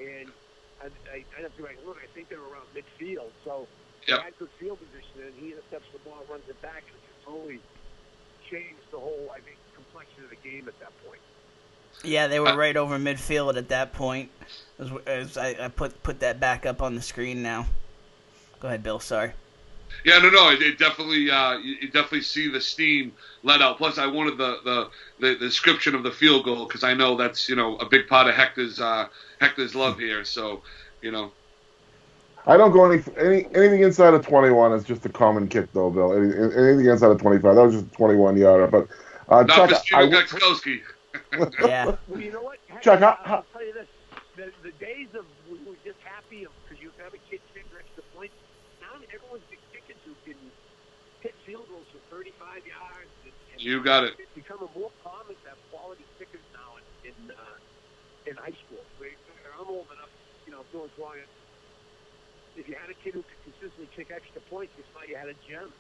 and 0.01 0.33
I, 0.81 0.89
I, 1.09 1.25
I 1.37 1.39
have 1.41 1.53
to 1.53 1.59
be 1.61 1.69
like, 1.69 1.81
look, 1.85 2.01
I 2.01 2.09
think 2.13 2.29
they 2.29 2.37
were 2.37 2.49
around 2.49 2.69
midfield, 2.77 3.33
so 3.45 3.67
Yep. 4.09 4.19
they 4.19 4.25
had 4.25 4.39
good 4.39 4.49
field 4.59 4.79
position, 4.79 5.27
and 5.27 5.35
he 5.41 5.53
intercepts 5.53 5.89
the 5.93 5.99
ball, 6.09 6.25
runs 6.31 6.45
it 6.49 6.61
back, 6.63 6.85
and 6.87 6.97
it's 6.97 7.25
totally 7.25 7.61
changed 8.51 8.87
the 8.91 8.99
whole, 8.99 9.29
I 9.33 9.41
think, 9.41 9.57
complexion 9.75 10.25
of 10.25 10.31
the 10.31 10.49
game 10.49 10.69
at 10.69 10.79
that 10.81 10.93
point. 11.05 11.21
Yeah, 12.05 12.27
they 12.27 12.41
were 12.41 12.57
right 12.57 12.77
over 12.77 12.99
midfield 12.99 13.57
at 13.57 13.69
that 13.71 13.93
point. 13.93 14.31
As, 14.79 14.91
as 15.07 15.37
I, 15.37 15.57
I 15.59 15.69
put 15.69 16.03
put 16.03 16.21
that 16.21 16.39
back 16.39 16.67
up 16.67 16.83
on 16.83 16.95
the 16.95 17.03
screen 17.03 17.43
now. 17.43 17.67
Go 18.61 18.69
ahead, 18.69 18.83
Bill. 18.83 19.01
Sorry. 19.01 19.33
Yeah, 20.05 20.19
no, 20.19 20.31
no, 20.31 20.51
it, 20.51 20.63
it 20.63 20.79
definitely, 20.79 21.31
uh, 21.31 21.59
you, 21.59 21.77
you 21.81 21.89
definitely 21.89 22.23
see 22.23 22.49
the 22.49 22.61
steam 22.61 23.13
let 23.43 23.63
out. 23.63 23.79
Plus, 23.79 23.99
I 23.99 24.07
wanted 24.07 24.37
the 24.37 24.59
the, 24.65 24.91
the, 25.21 25.29
the 25.35 25.47
description 25.47 25.95
of 25.95 26.03
the 26.03 26.11
field 26.11 26.45
goal 26.45 26.67
because 26.67 26.85
I 26.85 26.95
know 26.95 27.17
that's 27.17 27.49
you 27.49 27.57
know 27.57 27.77
a 27.79 27.87
big 27.87 28.07
part 28.09 28.29
of 28.29 28.35
Hector's 28.35 28.81
uh, 28.81 29.09
Hector's 29.41 29.75
love 29.75 29.99
here. 29.99 30.25
So, 30.25 30.63
you 31.03 31.11
know, 31.11 31.33
I 32.47 32.57
don't 32.57 32.71
go 32.71 32.91
any, 32.91 33.03
any 33.19 33.47
anything 33.55 33.83
inside 33.83 34.15
of 34.15 34.25
21 34.25 34.73
is 34.73 34.85
just 34.85 35.05
a 35.05 35.09
common 35.09 35.49
kick, 35.49 35.73
though, 35.73 35.91
Bill. 35.91 36.13
Any, 36.13 36.31
anything 36.31 36.87
inside 36.87 37.11
of 37.11 37.21
25, 37.21 37.55
that 37.55 37.63
was 37.63 37.75
just 37.75 37.87
a 37.87 37.97
21 37.97 38.37
yarder. 38.37 38.69
But 38.69 38.89
uh, 39.29 39.43
not 39.43 39.69
Chuck, 39.69 39.71
I, 39.73 40.07
Steven 40.07 40.15
I, 40.15 41.51
Yeah. 41.67 41.97
Well, 42.07 42.21
you 42.21 42.33
know 42.33 42.43
what? 42.43 42.59
Chuck, 42.83 43.03
I'll, 43.03 43.19
I'll 43.25 43.45
tell 43.53 43.67
you 43.67 43.73
this: 43.73 43.89
the, 44.37 44.53
the 44.63 44.71
days 44.79 45.09
of 45.19 45.27
we 45.51 45.59
were 45.67 45.75
just 45.85 45.99
happy 46.05 46.47
because 46.63 46.83
you 46.83 46.91
have 47.03 47.15
a 47.15 47.19
kid 47.29 47.41
kick 47.53 47.67
for 47.73 47.81
extra 47.81 48.05
points. 48.15 48.35
Now 48.81 48.95
everyone's 49.11 49.43
been 49.51 49.59
kicking 49.75 49.99
who 50.07 50.15
can 50.25 50.39
hit 51.21 51.35
field 51.45 51.67
goals 51.69 51.87
for 51.91 51.99
35 52.15 52.63
yards. 52.63 53.11
And, 53.25 53.33
and 53.55 53.63
You 53.63 53.83
got 53.83 54.05
it. 54.05 54.15
It's 54.19 54.31
becoming 54.39 54.69
more 54.79 54.95
common 55.03 55.35
to 55.35 55.49
have 55.51 55.59
quality 55.75 56.05
kickers 56.19 56.47
now 56.55 56.79
in 56.79 57.11
in, 57.11 57.31
uh, 57.35 58.31
in 58.31 58.37
high 58.37 58.55
school. 58.67 58.83
We, 59.01 59.19
I'm 59.59 59.67
old 59.67 59.91
enough, 59.91 60.15
you 60.47 60.53
know, 60.53 60.63
doing 60.71 60.91
wrong. 60.99 61.19
If 62.57 62.69
you 62.69 62.75
had 62.75 62.91
a 62.91 62.95
kid 62.95 63.15
who 63.15 63.23
could 63.23 63.53
consistently 63.53 63.89
kick 63.95 64.09
extra 64.15 64.41
points, 64.51 64.73
you 64.79 64.85
thought 64.95 65.09
you 65.09 65.17
had 65.17 65.29
a 65.29 65.35
gem. 65.49 65.71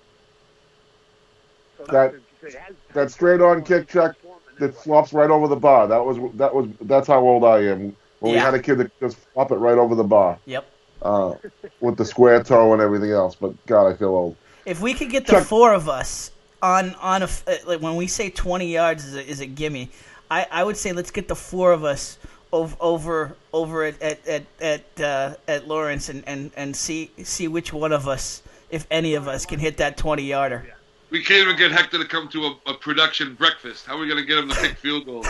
So 1.78 1.84
That- 1.92 2.14
has- 2.42 2.74
that 2.94 3.10
straight 3.10 3.40
on 3.40 3.62
kick, 3.62 3.88
Chuck, 3.88 4.12
transformed 4.20 4.40
that 4.58 4.74
flops 4.74 5.12
right 5.12 5.30
over 5.30 5.46
the 5.48 5.56
bar. 5.56 5.86
That 5.86 6.04
was 6.04 6.16
that 6.34 6.54
was 6.54 6.68
that's 6.82 7.06
how 7.08 7.20
old 7.20 7.44
I 7.44 7.58
am. 7.64 7.94
When 8.20 8.32
we 8.32 8.38
had 8.38 8.54
a 8.54 8.58
kid 8.58 8.78
that 8.78 8.98
just 8.98 9.18
flop 9.34 9.50
it 9.50 9.56
right 9.56 9.76
over 9.76 9.94
the 9.94 10.02
bar 10.04 10.38
Yep. 10.46 10.64
uh, 11.02 11.34
with 11.80 11.98
the 11.98 12.04
square 12.06 12.42
toe 12.42 12.72
and 12.72 12.80
everything 12.80 13.10
else. 13.10 13.34
But 13.34 13.52
God, 13.66 13.86
I 13.92 13.94
feel 13.94 14.08
old. 14.14 14.36
If 14.64 14.80
we 14.80 14.94
could 14.94 15.10
get 15.10 15.26
the 15.26 15.32
Chuck- 15.32 15.46
four 15.46 15.74
of 15.74 15.88
us 15.88 16.30
on 16.62 16.94
on 16.94 17.20
a 17.22 17.26
f- 17.26 17.44
uh, 17.46 17.56
like 17.66 17.80
when 17.82 17.96
we 17.96 18.06
say 18.06 18.30
twenty 18.30 18.72
yards 18.72 19.04
is 19.04 19.14
a, 19.14 19.26
is 19.28 19.40
a 19.40 19.46
gimme, 19.46 19.90
I, 20.30 20.46
I 20.50 20.64
would 20.64 20.78
say 20.78 20.92
let's 20.92 21.10
get 21.10 21.28
the 21.28 21.36
four 21.36 21.72
of 21.72 21.84
us 21.84 22.16
over 22.56 22.76
over 22.80 23.36
over 23.52 23.84
at 23.84 24.00
at 24.00 24.26
at 24.26 24.44
at, 24.60 25.00
uh, 25.00 25.34
at 25.46 25.68
Lawrence 25.68 26.08
and, 26.08 26.24
and, 26.26 26.50
and 26.56 26.74
see 26.74 27.10
see 27.22 27.48
which 27.48 27.72
one 27.72 27.92
of 27.92 28.08
us, 28.08 28.42
if 28.70 28.86
any 28.90 29.14
of 29.14 29.28
us, 29.28 29.44
can 29.46 29.58
hit 29.58 29.76
that 29.76 29.96
twenty 29.96 30.24
yarder. 30.24 30.66
We 31.10 31.22
can't 31.22 31.42
even 31.42 31.56
get 31.56 31.70
Hector 31.70 31.98
to 31.98 32.04
come 32.04 32.28
to 32.30 32.46
a, 32.46 32.56
a 32.66 32.74
production 32.74 33.34
breakfast. 33.34 33.86
How 33.86 33.96
are 33.96 34.00
we 34.00 34.08
going 34.08 34.20
to 34.20 34.26
get 34.26 34.38
him 34.38 34.48
to 34.48 34.56
kick 34.56 34.76
field 34.76 35.06
goals? 35.06 35.28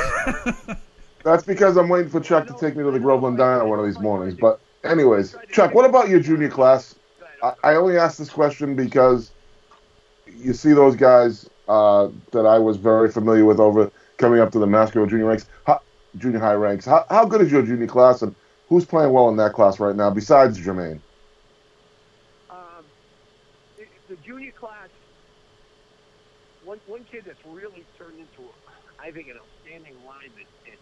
That's 1.23 1.45
because 1.45 1.77
I'm 1.77 1.89
waiting 1.89 2.09
for 2.09 2.21
Chuck 2.21 2.47
to 2.47 2.55
take 2.55 2.77
me 2.77 2.85
to 2.85 2.91
the 2.91 3.01
Groveland 3.01 3.37
Diner 3.37 3.67
one 3.67 3.79
of 3.79 3.85
these 3.85 3.99
mornings. 3.99 4.35
But 4.35 4.61
anyways, 4.85 5.37
Chuck, 5.51 5.75
what 5.75 5.85
about 5.85 6.09
your 6.09 6.21
junior 6.21 6.49
class? 6.49 6.95
I, 7.43 7.53
I 7.65 7.75
only 7.75 7.99
asked 7.99 8.19
this 8.19 8.31
question 8.31 8.75
because 8.75 9.33
you 10.39 10.55
see 10.55 10.73
those 10.73 10.97
guys 10.97 11.51
uh, 11.69 12.09
that 12.31 12.47
I 12.47 12.59
was 12.59 12.77
very 12.77 13.11
familiar 13.11 13.45
with 13.45 13.61
over 13.61 13.91
coming 14.17 14.41
up 14.41 14.51
to 14.53 14.59
the 14.59 14.67
Masco 14.67 15.05
junior 15.05 15.27
ranks, 15.27 15.47
how, 15.67 15.81
junior 16.19 16.39
high 16.41 16.55
ranks. 16.55 16.85
How, 16.85 17.05
how 17.11 17.25
good 17.27 17.41
is 17.41 17.53
your 17.53 17.63
junior 17.63 17.87
class, 17.87 18.23
and 18.23 18.35
who's 18.69 18.85
playing 18.85 19.13
well 19.13 19.29
in 19.29 19.37
that 19.37 19.53
class 19.53 19.81
right 19.81 19.97
now 19.97 20.11
besides 20.11 20.59
Jermaine? 20.59 21.01
Um, 22.51 22.85
the, 23.77 23.87
the 24.09 24.17
junior 24.17 24.53
class, 24.53 24.89
one 26.65 26.81
one 26.87 27.05
kid 27.11 27.25
that's 27.27 27.45
really 27.45 27.87
turned 27.99 28.19
into, 28.19 28.51
I 28.99 29.11
think, 29.11 29.29
an 29.29 29.37
outstanding 29.39 29.97
lineman. 30.07 30.47
And 30.67 30.77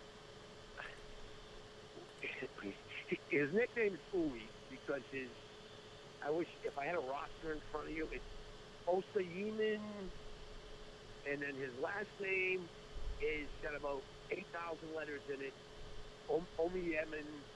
his 3.28 3.52
nickname 3.52 3.94
is 3.94 4.00
Uli 4.12 4.48
because 4.70 5.02
his. 5.10 5.28
I 6.22 6.30
wish 6.30 6.48
if 6.64 6.78
I 6.78 6.86
had 6.86 6.94
a 6.94 7.00
roster 7.00 7.52
in 7.52 7.60
front 7.70 7.88
of 7.88 7.92
you, 7.92 8.08
it's 8.10 8.24
Osa 8.86 9.22
Yeeman, 9.22 9.80
and 11.30 11.42
then 11.42 11.54
his 11.54 11.70
last 11.82 12.08
name 12.20 12.70
is 13.20 13.48
got 13.62 13.76
about 13.76 14.02
eight 14.30 14.48
thousand 14.52 14.94
letters 14.94 15.24
in 15.28 15.42
it. 15.42 15.56
Om- 16.28 16.48
Omi 16.58 16.92
Yemen. 16.92 17.46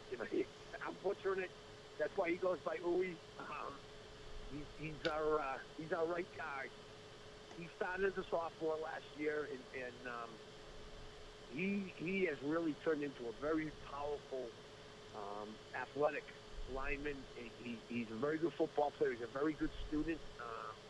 I'm 0.82 0.98
butchering 1.02 1.44
it. 1.44 1.52
That's 1.98 2.12
why 2.16 2.30
he 2.30 2.38
goes 2.38 2.60
by 2.64 2.76
Uli. 2.82 3.22
Um, 3.38 3.80
He's, 4.48 4.66
he's 4.76 5.00
our 5.10 5.40
uh, 5.40 5.58
he's 5.76 5.92
our 5.92 6.06
right 6.06 6.28
guard. 6.36 6.72
He 7.56 7.68
started 7.76 8.12
as 8.12 8.24
a 8.24 8.28
sophomore 8.30 8.78
last 8.78 9.06
year, 9.14 9.46
and, 9.46 9.66
and 9.72 10.08
um, 10.08 10.42
he 11.48 11.94
he 11.98 12.26
has 12.30 12.38
really 12.42 12.76
turned 12.76 13.04
into 13.04 13.28
a 13.28 13.34
very 13.34 13.72
powerful, 13.90 14.54
um, 15.14 15.60
athletic 15.74 16.26
lineman. 16.68 17.28
He, 17.34 17.84
he's 17.88 18.08
a 18.12 18.18
very 18.18 18.38
good 18.38 18.54
football 18.58 18.92
player. 18.92 19.12
He's 19.12 19.22
a 19.24 19.28
very 19.32 19.54
good 19.54 19.72
student. 19.86 20.22
Um, 20.40 20.82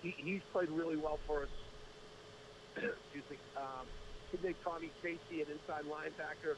he, 0.00 0.12
he's 0.18 0.42
played 0.52 0.70
really 0.70 0.96
well 0.98 1.20
for 1.26 1.44
us. 1.44 1.50
Excuse 2.76 3.26
me. 3.30 3.42
Um, 3.56 3.92
named 4.40 4.56
Tommy 4.64 4.88
Stacy, 5.00 5.44
an 5.44 5.52
inside 5.52 5.84
linebacker, 5.84 6.56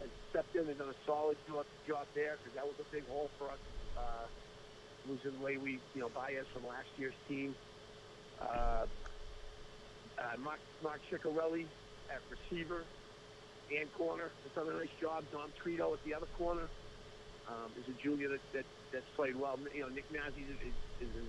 has 0.00 0.10
stepped 0.28 0.54
in 0.56 0.68
and 0.68 0.76
done 0.76 0.90
a 0.90 1.00
solid 1.06 1.36
job, 1.48 1.64
job 1.88 2.06
there 2.14 2.36
because 2.36 2.52
that 2.52 2.66
was 2.66 2.76
a 2.76 2.88
big 2.92 3.06
hole 3.08 3.30
for 3.38 3.48
us. 3.48 3.62
Uh, 3.96 4.26
losing 5.08 5.32
the 5.38 5.44
way 5.44 5.56
we, 5.56 5.80
you 5.94 6.00
know, 6.00 6.08
Baez 6.14 6.46
from 6.52 6.66
last 6.66 6.88
year's 6.96 7.14
team. 7.28 7.54
Uh, 8.40 8.86
uh, 10.18 10.36
Mark, 10.38 10.60
Mark 10.82 11.00
Ciccarelli 11.10 11.66
at 12.10 12.20
receiver 12.30 12.84
and 13.70 13.92
corner 13.94 14.28
has 14.44 14.52
done 14.54 14.68
a 14.72 14.78
nice 14.78 14.92
job. 15.00 15.24
Dom 15.32 15.50
Trito 15.62 15.92
at 15.92 16.04
the 16.04 16.14
other 16.14 16.26
corner 16.38 16.68
um, 17.48 17.70
is 17.78 17.84
a 17.88 18.02
junior 18.02 18.28
that, 18.28 18.40
that, 18.52 18.64
that's 18.92 19.04
played 19.16 19.36
well. 19.36 19.58
You 19.74 19.82
know, 19.82 19.88
Nick 19.88 20.10
Mazzi 20.12 20.44
is, 20.44 20.60
is, 20.60 21.08
is 21.08 21.16
an 21.16 21.28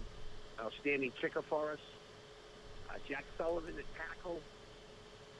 outstanding 0.60 1.12
kicker 1.22 1.42
for 1.42 1.72
us. 1.72 1.80
Uh, 2.90 2.98
Jack 3.08 3.26
Sullivan 3.38 3.74
at 3.78 3.86
tackle. 3.96 4.40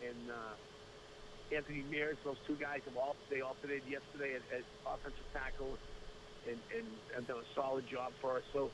And 0.08 0.32
uh, 0.32 1.56
Anthony 1.56 1.84
Mears, 1.90 2.18
those 2.24 2.38
two 2.48 2.56
guys 2.56 2.82
have 2.86 2.98
all, 2.98 3.16
they 3.30 3.42
alternated 3.42 3.84
yesterday 3.90 4.36
at, 4.36 4.58
at 4.58 4.64
offensive 4.86 5.24
tackle 5.34 5.78
and, 6.48 6.58
and 6.76 6.86
have 7.16 7.28
done 7.28 7.38
a 7.38 7.56
solid 7.56 7.88
job 7.88 8.12
for 8.22 8.38
us. 8.38 8.44
So, 8.52 8.70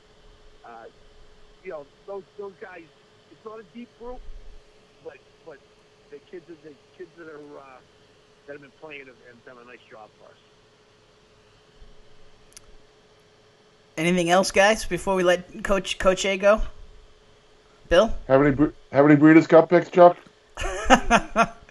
uh, 0.64 0.84
you 1.64 1.70
know, 1.70 1.86
those 2.06 2.22
those 2.38 2.52
guys. 2.60 2.84
It's 3.30 3.44
not 3.44 3.60
a 3.60 3.64
deep 3.74 3.88
group, 3.98 4.18
but 5.04 5.18
but 5.46 5.58
the 6.10 6.18
kids 6.30 6.44
that 6.48 6.62
the 6.64 6.74
kids 6.98 7.10
that 7.16 7.28
are 7.28 7.58
uh, 7.58 7.78
that 8.46 8.54
have 8.54 8.60
been 8.62 8.72
playing 8.80 9.06
have, 9.06 9.16
have 9.28 9.44
done 9.44 9.58
a 9.62 9.66
nice 9.66 9.78
job 9.90 10.08
for 10.18 10.26
us. 10.26 10.38
Anything 13.96 14.30
else, 14.30 14.50
guys, 14.50 14.84
before 14.84 15.14
we 15.14 15.22
let 15.22 15.62
Coach 15.62 15.98
Coach 15.98 16.24
A 16.24 16.36
go? 16.38 16.62
Bill? 17.88 18.14
Have 18.28 18.40
any 18.40 18.52
Bre- 18.52 18.74
have 18.92 19.04
any 19.04 19.16
Breeders' 19.16 19.46
Cup 19.46 19.68
picks, 19.68 19.90
Chuck? 19.90 20.16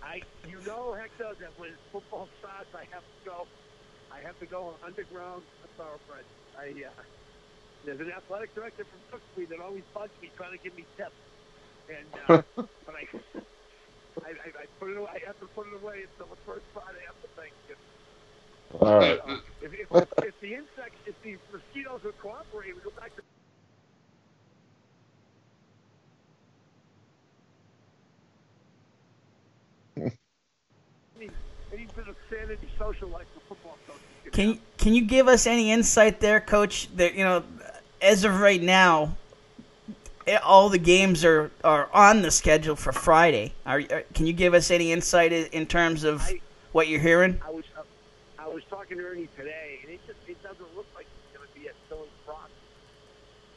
I, 0.03 0.23
you 0.45 0.61
know, 0.65 0.95
Hector, 0.95 1.33
that 1.39 1.53
when 1.57 1.75
football 1.91 2.29
starts, 2.39 2.69
I 2.75 2.85
have 2.93 3.03
to 3.03 3.19
go. 3.25 3.49
I 4.11 4.21
have 4.25 4.37
to 4.39 4.47
go 4.47 4.77
underground 4.85 5.45
thoroughbred. 5.77 6.25
I 6.57 6.71
uh, 6.87 7.03
there's 7.83 7.99
an 8.01 8.11
athletic 8.15 8.53
director 8.55 8.85
from 8.89 9.01
Cooksby 9.11 9.49
that 9.49 9.61
always 9.63 9.85
bugs 9.93 10.13
me 10.21 10.31
trying 10.37 10.53
to 10.53 10.61
give 10.63 10.75
me 10.75 10.87
tips, 10.97 11.19
and 11.89 12.11
uh, 12.17 12.33
but 12.85 12.95
I, 12.95 13.03
I, 14.25 14.31
I, 14.31 14.49
I 14.63 14.65
put 14.79 14.91
it. 14.91 14.97
away- 14.97 15.11
I 15.15 15.19
have 15.27 15.39
to 15.39 15.47
put 15.55 15.67
it 15.67 15.75
away 15.77 16.03
until 16.05 16.29
the 16.31 16.41
first 16.45 16.65
Friday 16.73 17.03
after 17.09 17.27
Thanksgiving. 17.37 17.91
All 18.81 18.99
right. 18.99 19.19
Uh, 19.25 19.37
if, 19.61 19.73
if, 19.73 19.89
if 20.23 20.35
the 20.41 20.53
insects, 20.55 20.99
if 21.05 21.15
the 21.23 21.37
mosquitoes 21.51 22.01
would 22.05 22.17
cooperate, 22.19 22.75
we 22.75 22.81
go 22.83 22.93
back 22.99 23.13
to. 23.15 23.23
Any, 31.73 31.88
any 31.99 32.05
bit 32.05 32.09
of 32.09 32.15
sanity, 32.29 32.67
social 32.77 33.07
life 33.09 33.25
for 33.33 33.55
football 33.55 33.77
coaches. 33.87 34.31
Can 34.31 34.59
can 34.77 34.93
you 34.93 35.01
give 35.03 35.27
us 35.27 35.47
any 35.47 35.71
insight 35.71 36.19
there, 36.19 36.39
Coach? 36.39 36.89
That 36.95 37.15
you 37.15 37.23
know, 37.23 37.43
as 38.01 38.23
of 38.23 38.39
right 38.39 38.61
now, 38.61 39.15
eh, 40.27 40.37
all 40.43 40.69
the 40.69 40.77
games 40.77 41.25
are, 41.25 41.51
are 41.63 41.89
on 41.93 42.21
the 42.21 42.31
schedule 42.31 42.75
for 42.75 42.91
Friday. 42.91 43.53
Are, 43.65 43.81
are 43.91 44.03
can 44.13 44.25
you 44.25 44.33
give 44.33 44.53
us 44.53 44.71
any 44.71 44.91
insight 44.91 45.31
in 45.31 45.65
terms 45.65 46.03
of 46.03 46.21
I- 46.21 46.41
what 46.71 46.87
you're 46.87 46.99
hearing? 46.99 47.39
I 47.45 47.51
was 47.51 47.65
uh, 47.77 47.81
I 48.37 48.47
was 48.47 48.63
talking 48.69 48.97
to 48.97 49.03
Ernie 49.05 49.29
today, 49.37 49.79
and 49.83 49.91
it 49.91 49.99
just 50.05 50.19
it 50.27 50.41
doesn't 50.43 50.75
look 50.75 50.87
like 50.95 51.05
it's 51.05 51.37
going 51.37 51.47
to 51.47 51.59
be 51.59 51.67
a 51.67 51.71
still 51.85 52.03
in 52.03 52.09
frost 52.25 52.51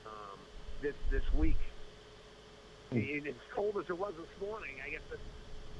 um, 0.06 0.38
this 0.80 0.94
this 1.10 1.24
week. 1.34 1.58
And 2.90 3.26
as 3.26 3.34
cold 3.54 3.78
as 3.78 3.88
it 3.88 3.98
was 3.98 4.12
this 4.18 4.48
morning, 4.48 4.74
I 4.84 4.90
guess 4.90 5.00
it's 5.10 5.20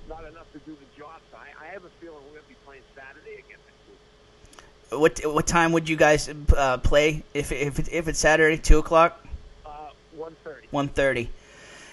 not 0.08 0.24
enough 0.24 0.50
to 0.52 0.58
do 0.60 0.72
the 0.72 0.98
job. 1.00 1.20
So 1.30 1.38
I, 1.38 1.64
I 1.64 1.68
have 1.68 1.84
a 1.84 1.90
feeling 2.00 2.18
we're 2.26 2.40
going 2.40 2.42
to 2.42 2.48
be 2.48 2.56
playing 2.66 2.82
Saturday 2.94 3.34
again 3.34 3.58
next 3.66 3.88
week. 3.88 5.00
What 5.00 5.34
what 5.34 5.46
time 5.46 5.72
would 5.72 5.88
you 5.88 5.96
guys 5.96 6.28
uh, 6.56 6.78
play 6.78 7.22
if 7.34 7.50
if 7.52 7.78
it, 7.78 7.88
if 7.90 8.08
it's 8.08 8.18
Saturday, 8.18 8.58
two 8.58 8.78
o'clock, 8.78 9.24
Uh, 9.64 9.90
one 10.16 10.36
thirty. 10.44 10.66
one 10.70 10.88
thirty? 10.88 11.30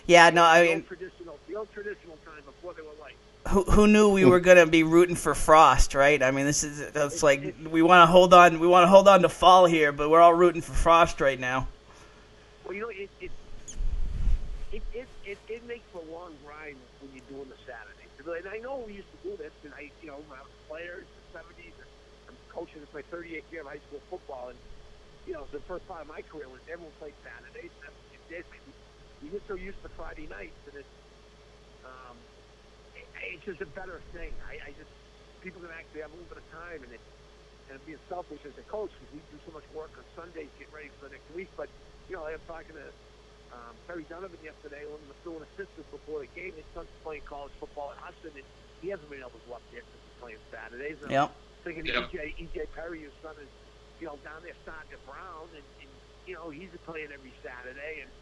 Yeah, 0.05 0.31
no, 0.31 0.43
I 0.43 0.63
mean, 0.63 0.83
traditional, 0.83 1.37
the 1.47 1.55
old 1.55 1.71
traditional 1.71 2.17
time 2.25 2.43
before 2.45 2.73
they 2.73 2.81
were 2.81 2.87
like. 2.99 3.15
who 3.47 3.63
who 3.63 3.87
knew 3.87 4.09
we 4.09 4.25
were 4.25 4.39
gonna 4.39 4.65
be 4.65 4.83
rooting 4.83 5.15
for 5.15 5.33
frost, 5.35 5.93
right? 5.93 6.21
I 6.21 6.31
mean, 6.31 6.45
this 6.45 6.63
is 6.63 6.79
it's 6.81 7.23
like 7.23 7.55
we 7.71 7.81
want 7.81 8.01
to 8.01 8.11
hold 8.11 8.33
on, 8.33 8.59
we 8.59 8.67
want 8.67 8.83
to 8.83 8.87
hold 8.89 9.07
on 9.07 9.21
to 9.21 9.29
fall 9.29 9.65
here, 9.65 9.91
but 9.91 10.09
we're 10.09 10.19
all 10.19 10.33
rooting 10.33 10.61
for 10.61 10.73
frost 10.73 11.21
right 11.21 11.39
now. 11.39 11.67
Well, 12.65 12.73
you 12.73 12.81
know, 12.81 12.89
it 12.89 13.09
it 13.21 13.31
it 14.73 14.81
it, 14.93 15.07
it, 15.25 15.37
it 15.47 15.67
makes 15.67 15.85
for 15.93 16.01
a 16.01 16.11
long 16.11 16.33
grind 16.45 16.75
when 17.01 17.11
you're 17.13 17.23
doing 17.29 17.47
the 17.49 17.55
Saturdays. 17.65 17.88
And 18.33 18.48
I 18.48 18.59
know 18.59 18.79
we 18.86 18.93
used 18.95 19.12
to 19.12 19.19
do 19.19 19.38
this, 19.38 19.53
and 19.63 19.74
I, 19.74 19.93
you 20.01 20.07
know, 20.09 20.19
when 20.21 20.38
I 20.39 20.43
was 20.43 20.53
a 20.53 20.63
player 20.67 21.01
in 21.01 21.09
the 21.15 21.24
'70s, 21.33 21.75
and 21.79 21.89
I'm 22.29 22.39
coaching. 22.53 22.83
It's 22.83 22.93
my 22.93 23.03
38th 23.13 23.50
year 23.51 23.62
of 23.62 23.67
high 23.69 23.81
school 23.86 24.03
football, 24.09 24.50
and 24.50 24.62
you 25.25 25.33
know, 25.33 25.48
the 25.51 25.62
first 25.67 25.86
part 25.88 26.01
of 26.01 26.07
my 26.07 26.21
career 26.24 26.50
was 26.50 26.62
everyone 26.67 26.93
played 26.98 27.15
Saturdays. 27.24 27.71
And 27.75 27.83
that's 27.86 27.98
what 28.00 28.12
you 28.12 28.19
did. 28.29 28.45
You 29.19 29.31
get 29.31 29.43
so 29.48 29.55
used 29.55 29.81
to 29.83 29.89
Friday 29.95 30.27
nights, 30.27 30.59
and 30.65 30.75
it's 30.77 30.95
um, 31.83 32.27
it, 32.95 33.07
it's 33.36 33.45
just 33.45 33.62
a 33.62 33.67
better 33.67 34.03
thing. 34.12 34.39
I, 34.41 34.71
I 34.71 34.74
just 34.74 34.91
people 35.41 35.62
can 35.62 35.71
actually 35.71 36.01
have 36.01 36.12
a 36.12 36.15
little 36.15 36.29
bit 36.29 36.39
of 36.39 36.48
time, 36.50 36.83
and 36.83 36.93
it 36.93 37.03
and 37.69 37.83
being 37.86 38.00
selfish 38.09 38.41
as 38.45 38.55
a 38.59 38.65
coach 38.65 38.91
because 39.00 39.13
we 39.13 39.24
do 39.29 39.39
so 39.45 39.51
much 39.51 39.65
work 39.71 39.93
on 39.98 40.05
Sundays, 40.15 40.51
get 40.57 40.71
ready 40.71 40.91
for 41.00 41.09
the 41.09 41.15
next 41.15 41.29
week. 41.31 41.51
But 41.55 41.69
you 42.07 42.15
know, 42.17 42.25
I 42.25 42.33
was 42.33 42.43
talking 42.48 42.75
to 42.75 42.93
um, 43.51 43.79
Terry 43.88 44.06
Donovan 44.06 44.39
yesterday, 44.41 44.86
one 44.86 45.01
of 45.03 45.08
the 45.08 45.15
doing 45.24 45.44
assistants 45.44 45.89
before 45.91 46.22
the 46.22 46.29
game. 46.29 46.58
His 46.58 46.65
son's 46.74 46.91
playing 47.03 47.24
college 47.27 47.53
football 47.60 47.91
at 47.91 48.00
Hudson, 48.00 48.38
and 48.38 48.46
he 48.82 48.89
hasn't 48.89 49.10
been 49.10 49.22
able 49.22 49.39
to 49.39 49.46
go 49.46 49.53
up 49.53 49.63
there 49.72 49.84
because 49.86 50.01
he's 50.03 50.13
playing 50.20 50.39
Saturdays. 50.51 51.00
And 51.01 51.12
Yep. 51.12 51.29
I'm 51.29 51.36
thinking 51.63 51.86
Yep. 51.86 52.12
EJ, 52.12 52.36
EJ 52.39 52.68
Perry, 52.74 53.03
his 53.03 53.13
son 53.22 53.39
is, 53.41 53.51
you 54.00 54.08
know, 54.08 54.18
down 54.24 54.44
there 54.44 54.56
starting 54.62 54.94
at 54.94 55.03
Brown, 55.06 55.56
and, 55.56 55.68
and 55.82 56.01
you 56.25 56.36
know, 56.36 56.50
he's 56.50 56.72
playing 56.86 57.12
every 57.13 57.36
Saturday. 57.44 58.01
And 58.03 58.13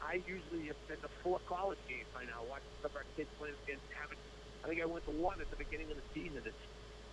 I 0.00 0.22
usually 0.26 0.66
have 0.68 0.78
been 0.88 1.00
to 1.02 1.08
four 1.22 1.40
college 1.48 1.80
games 1.88 2.08
by 2.14 2.24
now, 2.24 2.44
watching 2.44 2.74
some 2.82 2.92
of 2.92 2.96
our 2.96 3.06
kids 3.16 3.30
playing 3.38 3.56
and 3.68 3.82
having 3.92 4.18
I 4.64 4.68
think 4.68 4.82
I 4.82 4.86
went 4.86 5.04
to 5.06 5.12
one 5.12 5.40
at 5.40 5.50
the 5.50 5.56
beginning 5.56 5.90
of 5.92 5.98
the 5.98 6.04
season. 6.14 6.42
It's, 6.46 6.58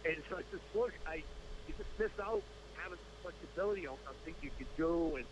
and 0.06 0.24
so 0.30 0.38
I 0.38 0.44
just 0.52 0.66
look, 0.74 0.92
I 1.06 1.26
you 1.68 1.76
just 1.78 1.90
miss 1.98 2.12
out 2.22 2.44
having 2.74 3.00
flexibility 3.22 3.88
on, 3.88 4.00
on 4.08 4.16
things 4.26 4.38
you 4.42 4.52
could 4.58 4.70
do, 4.78 5.18
and 5.18 5.28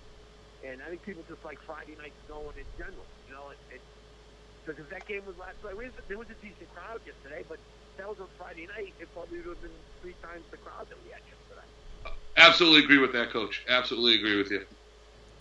and 0.65 0.81
I 0.81 0.89
think 0.89 1.03
people 1.03 1.23
just 1.27 1.43
like 1.45 1.59
Friday 1.65 1.95
night 1.97 2.13
going 2.27 2.55
in 2.57 2.65
general. 2.77 3.05
You 3.27 3.33
know, 3.35 3.49
it, 3.51 3.75
it 3.75 3.81
because 4.65 4.87
that 4.89 5.07
game 5.07 5.23
was 5.25 5.37
last 5.37 5.55
night, 5.63 5.91
there 6.07 6.17
was 6.17 6.27
a 6.27 6.37
decent 6.43 6.67
crowd 6.75 6.99
yesterday, 7.05 7.43
but 7.47 7.57
that 7.97 8.07
was 8.07 8.19
on 8.19 8.27
Friday 8.37 8.67
night, 8.67 8.93
it 8.99 9.07
probably 9.13 9.37
would 9.39 9.47
have 9.47 9.61
been 9.61 9.71
three 10.01 10.15
times 10.21 10.43
the 10.51 10.57
crowd 10.57 10.87
that 10.89 10.97
we 11.05 11.11
had 11.11 11.21
yesterday. 11.23 12.17
Absolutely 12.35 12.83
agree 12.83 12.99
with 12.99 13.13
that, 13.13 13.29
Coach. 13.31 13.63
Absolutely 13.67 14.15
agree 14.15 14.37
with 14.37 14.51
you. 14.51 14.65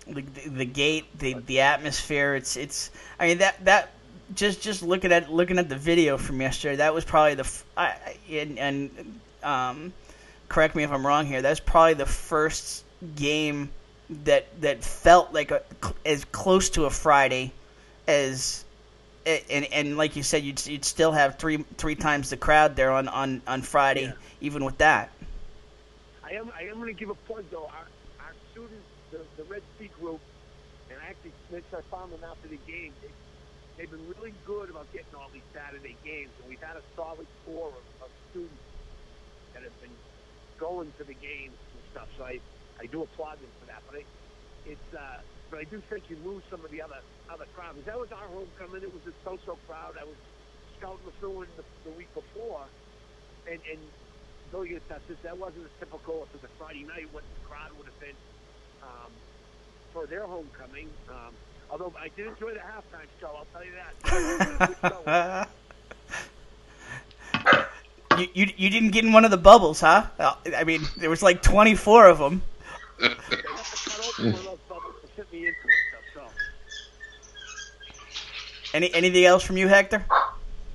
The, 0.07 0.23
the, 0.23 0.49
the 0.51 0.65
gate, 0.65 1.05
the 1.19 1.35
the 1.35 1.61
atmosphere. 1.61 2.37
It's 2.37 2.57
it's. 2.57 2.91
I 3.19 3.27
mean 3.27 3.39
that 3.39 3.65
that 3.65 3.91
just 4.35 4.63
just 4.63 4.83
looking 4.83 5.13
at 5.13 5.31
looking 5.33 5.59
at 5.59 5.69
the 5.69 5.77
video 5.77 6.17
from 6.17 6.41
yesterday, 6.41 6.77
that 6.77 6.95
was 6.95 7.05
probably 7.05 7.35
the 7.35 7.45
f- 7.45 7.65
I, 7.77 7.95
and, 8.31 8.59
and 8.59 9.21
um, 9.43 9.93
correct 10.49 10.75
me 10.75 10.85
if 10.85 10.93
I'm 10.93 11.07
wrong 11.07 11.27
here. 11.27 11.43
That's 11.43 11.61
probably 11.61 11.95
the 11.95 12.07
first 12.07 12.85
game 13.17 13.71
that 14.09 14.61
that 14.61 14.85
felt 14.85 15.33
like 15.33 15.51
a, 15.51 15.63
as 16.05 16.25
close 16.27 16.71
to 16.71 16.85
a 16.85 16.91
Friday 16.91 17.53
as 18.07 18.65
and 19.27 19.65
and 19.73 19.97
like 19.97 20.15
you 20.15 20.23
said, 20.23 20.45
you'd 20.45 20.65
you'd 20.67 20.85
still 20.85 21.13
have 21.13 21.37
three 21.37 21.65
three 21.77 21.97
times 21.97 22.31
the 22.31 22.37
crowd 22.37 22.77
there 22.77 22.93
on 22.93 23.09
on 23.09 23.43
on 23.47 23.63
Friday, 23.63 24.05
yeah. 24.05 24.13
even 24.41 24.65
with 24.65 24.79
that. 24.79 25.11
I 26.25 26.33
am 26.33 26.51
I 26.57 26.63
am 26.65 26.77
going 26.77 26.95
to 26.95 26.99
give 26.99 27.11
a 27.11 27.15
plug 27.27 27.45
though. 27.51 27.65
Our 27.65 27.87
our 28.21 28.35
students, 28.53 28.87
the 29.11 29.21
the 29.37 29.45
Red 29.45 29.63
Sea 29.79 29.91
group, 30.01 30.21
and 30.91 30.99
I 31.03 31.11
actually 31.11 31.33
since 31.51 31.67
I 31.75 31.81
found 31.91 32.13
them 32.13 32.23
after 32.23 32.47
the 32.47 32.59
game, 32.71 32.93
they, 33.03 33.11
they've 33.77 33.91
been 33.91 34.07
really 34.17 34.33
good 34.47 34.71
about 34.71 34.87
getting 34.93 35.15
all 35.17 35.31
these 35.33 35.47
Saturday 35.53 35.97
games, 36.05 36.31
and 36.41 36.49
we've 36.49 36.63
had 36.63 36.77
a 36.77 36.83
solid 36.95 37.27
core 37.45 37.69
of, 37.69 38.05
of 38.07 38.11
students 38.31 38.55
that 39.55 39.65
have 39.65 39.81
been 39.83 39.95
going 40.59 40.93
to 40.99 41.05
the 41.05 41.15
games 41.15 41.59
and 41.75 41.83
stuff. 41.91 42.09
So 42.17 42.25
I 42.25 42.39
I 42.81 42.87
do 42.87 43.03
applaud 43.03 43.41
them 43.41 43.51
for 43.61 43.67
that. 43.67 43.83
But 43.89 44.01
I, 44.01 44.05
it's 44.67 44.95
uh, 44.95 45.21
but 45.51 45.61
I 45.61 45.65
do 45.65 45.83
think 45.89 46.05
you 46.11 46.17
lose 46.25 46.43
some 46.51 46.65
of 46.65 46.71
the 46.71 46.83
other 46.83 47.01
other 47.31 47.47
crowd. 47.55 47.75
Because 47.75 47.87
that 47.87 47.99
was 47.99 48.13
our 48.13 48.27
homecoming. 48.29 48.83
It 48.83 48.93
was 48.93 49.03
a 49.07 49.15
so-so 49.25 49.59
crowd. 49.67 49.95
I 50.01 50.05
was 50.05 50.17
scouting 50.79 50.99
the 51.05 51.13
Methuen 51.13 51.49
the, 51.57 51.65
the 51.89 51.97
week 51.97 52.13
before, 52.15 52.65
and 53.49 53.61
and 53.71 53.81
though 54.53 54.63
you 54.63 54.81
this, 54.89 55.19
that 55.23 55.37
wasn't 55.37 55.65
as 55.65 55.71
typical 55.79 56.27
as 56.35 56.45
a 56.45 56.49
Friday 56.59 56.85
night 56.85 57.09
what 57.13 57.23
the 57.23 57.49
crowd 57.49 57.71
would 57.79 57.87
have 57.87 58.01
been 58.01 58.17
um, 58.83 59.11
for 59.93 60.07
their 60.07 60.27
homecoming. 60.27 60.89
Um, 61.09 61.35
although 61.71 61.93
I 61.99 62.09
did 62.17 62.29
enjoy 62.29 62.53
the 62.53 62.61
halftime 62.61 63.07
show, 63.21 63.31
I'll 63.37 63.47
tell 63.53 63.65
you 63.65 63.73
that. 64.93 65.49
you, 68.19 68.29
you, 68.35 68.53
you 68.57 68.71
didn't 68.71 68.91
get 68.91 69.05
in 69.05 69.13
one 69.13 69.25
of 69.25 69.31
the 69.31 69.37
bubbles, 69.37 69.81
huh? 69.81 70.07
I 70.57 70.65
mean, 70.65 70.83
there 70.97 71.11
was 71.11 71.23
like 71.23 71.43
24 71.43 72.09
of 72.09 72.19
them. 72.19 72.43
Any 78.75 78.93
anything 78.95 79.25
else 79.25 79.43
from 79.43 79.57
you, 79.57 79.69
Hector? 79.69 80.05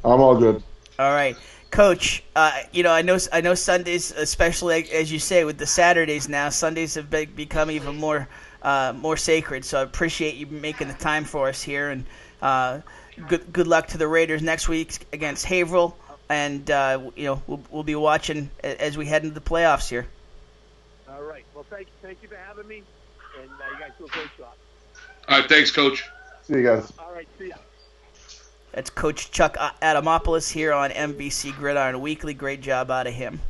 I'm 0.03 0.21
all 0.21 0.35
good. 0.37 0.63
All 0.97 1.11
right, 1.11 1.35
Coach. 1.69 2.23
Uh, 2.35 2.51
you 2.71 2.83
know, 2.83 2.91
I 2.91 3.01
know 3.01 3.17
I 3.31 3.41
know 3.41 3.53
Sundays, 3.53 4.11
especially 4.11 4.89
as 4.91 5.11
you 5.11 5.19
say, 5.19 5.43
with 5.43 5.57
the 5.57 5.67
Saturdays 5.67 6.27
now, 6.27 6.49
Sundays 6.49 6.95
have 6.95 7.09
be- 7.09 7.25
become 7.25 7.69
even 7.69 7.97
more 7.97 8.27
uh, 8.63 8.93
more 8.95 9.17
sacred. 9.17 9.65
So 9.65 9.79
I 9.79 9.83
appreciate 9.83 10.35
you 10.35 10.47
making 10.47 10.87
the 10.87 10.93
time 10.95 11.25
for 11.25 11.47
us 11.47 11.61
here, 11.61 11.89
and 11.89 12.05
uh, 12.41 12.81
good 13.27 13.51
good 13.53 13.67
luck 13.67 13.87
to 13.89 13.97
the 13.97 14.07
Raiders 14.07 14.41
next 14.41 14.67
week 14.67 15.05
against 15.13 15.45
Haverhill, 15.45 15.95
and 16.29 16.69
uh, 16.71 16.99
you 17.15 17.25
know 17.25 17.41
we'll, 17.47 17.61
we'll 17.69 17.83
be 17.83 17.95
watching 17.95 18.49
as 18.63 18.97
we 18.97 19.05
head 19.05 19.23
into 19.23 19.35
the 19.35 19.41
playoffs 19.41 19.89
here. 19.89 20.07
All 21.13 21.23
right. 21.23 21.43
Well, 21.53 21.65
thank 21.69 21.87
thank 22.01 22.19
you 22.21 22.29
for 22.29 22.35
having 22.35 22.67
me, 22.67 22.83
and 23.41 23.49
uh, 23.49 23.73
you 23.73 23.79
guys 23.79 23.91
do 23.97 24.05
a 24.05 24.09
great 24.09 24.29
job. 24.37 24.53
All 25.27 25.39
right. 25.39 25.49
Thanks, 25.49 25.71
Coach. 25.71 26.03
See 26.43 26.53
you 26.53 26.63
guys. 26.63 26.91
All 26.99 27.13
right. 27.13 27.27
See 27.37 27.49
ya. 27.49 27.55
That's 28.71 28.89
Coach 28.89 29.31
Chuck 29.31 29.57
Adamopoulos 29.81 30.51
here 30.51 30.71
on 30.71 30.91
MVC 30.91 31.55
Gridiron 31.57 31.99
Weekly. 31.99 32.33
Great 32.33 32.61
job 32.61 32.89
out 32.89 33.07
of 33.07 33.13
him. 33.13 33.41